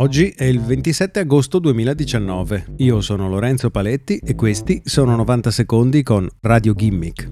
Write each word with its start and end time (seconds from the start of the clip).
Oggi 0.00 0.30
è 0.34 0.44
il 0.44 0.62
27 0.62 1.20
agosto 1.20 1.58
2019. 1.58 2.72
Io 2.78 3.02
sono 3.02 3.28
Lorenzo 3.28 3.70
Paletti 3.70 4.16
e 4.16 4.34
questi 4.34 4.80
sono 4.82 5.14
90 5.14 5.50
secondi 5.50 6.02
con 6.02 6.26
Radio 6.40 6.72
Gimmick. 6.72 7.28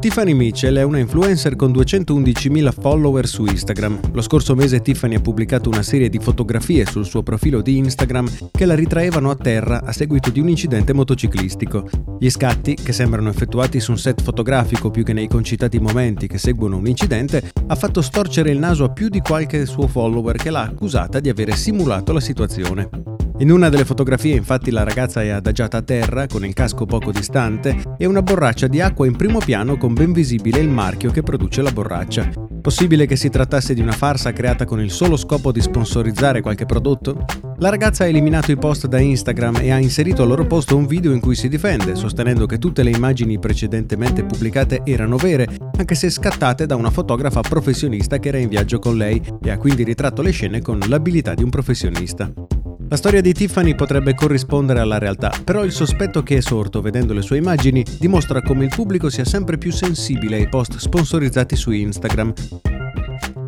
Tiffany 0.00 0.32
Mitchell 0.32 0.78
è 0.78 0.82
una 0.82 0.98
influencer 0.98 1.56
con 1.56 1.72
211.000 1.72 2.72
follower 2.72 3.26
su 3.26 3.44
Instagram. 3.44 4.00
Lo 4.12 4.22
scorso 4.22 4.54
mese 4.54 4.80
Tiffany 4.80 5.16
ha 5.16 5.20
pubblicato 5.20 5.68
una 5.68 5.82
serie 5.82 6.08
di 6.08 6.18
fotografie 6.18 6.86
sul 6.86 7.04
suo 7.04 7.22
profilo 7.22 7.60
di 7.60 7.76
Instagram 7.76 8.48
che 8.50 8.64
la 8.64 8.74
ritraevano 8.74 9.28
a 9.30 9.36
terra 9.36 9.82
a 9.84 9.92
seguito 9.92 10.30
di 10.30 10.40
un 10.40 10.48
incidente 10.48 10.94
motociclistico. 10.94 11.86
Gli 12.18 12.30
scatti, 12.30 12.76
che 12.76 12.94
sembrano 12.94 13.28
effettuati 13.28 13.78
su 13.78 13.90
un 13.90 13.98
set 13.98 14.22
fotografico 14.22 14.90
più 14.90 15.04
che 15.04 15.12
nei 15.12 15.28
concitati 15.28 15.78
momenti 15.78 16.26
che 16.26 16.38
seguono 16.38 16.78
un 16.78 16.86
incidente, 16.86 17.52
ha 17.66 17.74
fatto 17.74 18.00
storcere 18.00 18.50
il 18.50 18.58
naso 18.58 18.84
a 18.84 18.92
più 18.92 19.10
di 19.10 19.20
qualche 19.20 19.66
suo 19.66 19.86
follower 19.86 20.36
che 20.36 20.48
l'ha 20.48 20.62
accusata 20.62 21.20
di 21.20 21.28
avere 21.28 21.54
simulato 21.56 22.14
la 22.14 22.20
situazione. 22.20 23.09
In 23.40 23.50
una 23.50 23.70
delle 23.70 23.86
fotografie 23.86 24.36
infatti 24.36 24.70
la 24.70 24.82
ragazza 24.82 25.22
è 25.22 25.30
adagiata 25.30 25.78
a 25.78 25.82
terra 25.82 26.26
con 26.26 26.44
il 26.44 26.52
casco 26.52 26.84
poco 26.84 27.10
distante 27.10 27.74
e 27.96 28.04
una 28.04 28.20
borraccia 28.20 28.66
di 28.66 28.82
acqua 28.82 29.06
in 29.06 29.16
primo 29.16 29.38
piano 29.38 29.78
con 29.78 29.94
ben 29.94 30.12
visibile 30.12 30.60
il 30.60 30.68
marchio 30.68 31.10
che 31.10 31.22
produce 31.22 31.62
la 31.62 31.72
borraccia. 31.72 32.30
Possibile 32.60 33.06
che 33.06 33.16
si 33.16 33.30
trattasse 33.30 33.72
di 33.72 33.80
una 33.80 33.92
farsa 33.92 34.34
creata 34.34 34.66
con 34.66 34.78
il 34.82 34.90
solo 34.90 35.16
scopo 35.16 35.52
di 35.52 35.62
sponsorizzare 35.62 36.42
qualche 36.42 36.66
prodotto? 36.66 37.24
La 37.56 37.70
ragazza 37.70 38.04
ha 38.04 38.08
eliminato 38.08 38.52
i 38.52 38.58
post 38.58 38.86
da 38.88 38.98
Instagram 38.98 39.56
e 39.62 39.70
ha 39.70 39.78
inserito 39.78 40.20
al 40.20 40.28
loro 40.28 40.44
posto 40.46 40.76
un 40.76 40.84
video 40.84 41.12
in 41.12 41.20
cui 41.20 41.34
si 41.34 41.48
difende, 41.48 41.94
sostenendo 41.94 42.44
che 42.44 42.58
tutte 42.58 42.82
le 42.82 42.90
immagini 42.90 43.38
precedentemente 43.38 44.22
pubblicate 44.22 44.82
erano 44.84 45.16
vere, 45.16 45.48
anche 45.78 45.94
se 45.94 46.10
scattate 46.10 46.66
da 46.66 46.76
una 46.76 46.90
fotografa 46.90 47.40
professionista 47.40 48.18
che 48.18 48.28
era 48.28 48.38
in 48.38 48.50
viaggio 48.50 48.78
con 48.78 48.98
lei 48.98 49.22
e 49.42 49.50
ha 49.50 49.56
quindi 49.56 49.82
ritratto 49.82 50.20
le 50.20 50.30
scene 50.30 50.60
con 50.60 50.78
l'abilità 50.86 51.32
di 51.32 51.42
un 51.42 51.48
professionista. 51.48 52.30
La 52.90 52.96
storia 52.96 53.20
di 53.20 53.32
Tiffany 53.32 53.76
potrebbe 53.76 54.16
corrispondere 54.16 54.80
alla 54.80 54.98
realtà, 54.98 55.32
però 55.44 55.64
il 55.64 55.70
sospetto 55.70 56.24
che 56.24 56.38
è 56.38 56.40
sorto 56.40 56.80
vedendo 56.80 57.12
le 57.12 57.22
sue 57.22 57.36
immagini 57.36 57.84
dimostra 58.00 58.42
come 58.42 58.64
il 58.64 58.72
pubblico 58.74 59.08
sia 59.08 59.24
sempre 59.24 59.58
più 59.58 59.70
sensibile 59.70 60.34
ai 60.34 60.48
post 60.48 60.76
sponsorizzati 60.76 61.54
su 61.54 61.70
Instagram. 61.70 62.32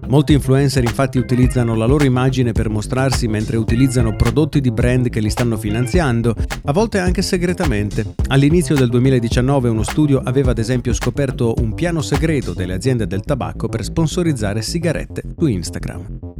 Molti 0.06 0.32
influencer 0.32 0.84
infatti 0.84 1.18
utilizzano 1.18 1.74
la 1.74 1.86
loro 1.86 2.04
immagine 2.04 2.52
per 2.52 2.68
mostrarsi 2.68 3.26
mentre 3.26 3.56
utilizzano 3.56 4.14
prodotti 4.14 4.60
di 4.60 4.70
brand 4.70 5.08
che 5.08 5.18
li 5.18 5.30
stanno 5.30 5.56
finanziando, 5.56 6.36
a 6.66 6.72
volte 6.72 7.00
anche 7.00 7.22
segretamente. 7.22 8.14
All'inizio 8.28 8.76
del 8.76 8.90
2019 8.90 9.68
uno 9.68 9.82
studio 9.82 10.20
aveva 10.22 10.52
ad 10.52 10.58
esempio 10.58 10.92
scoperto 10.92 11.54
un 11.58 11.74
piano 11.74 12.00
segreto 12.00 12.52
delle 12.52 12.74
aziende 12.74 13.08
del 13.08 13.22
tabacco 13.22 13.68
per 13.68 13.82
sponsorizzare 13.82 14.62
sigarette 14.62 15.22
su 15.36 15.46
Instagram. 15.46 16.31